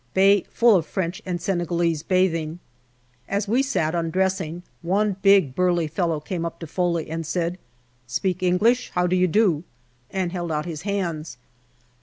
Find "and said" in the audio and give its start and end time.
7.07-7.59